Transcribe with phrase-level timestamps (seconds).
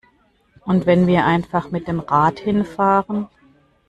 [0.65, 3.27] Und wenn wir einfach mit dem Rad hinfahren?